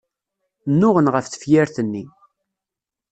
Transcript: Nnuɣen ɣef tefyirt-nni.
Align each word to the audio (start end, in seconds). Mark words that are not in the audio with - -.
Nnuɣen 0.71 1.11
ɣef 1.13 1.25
tefyirt-nni. 1.27 2.03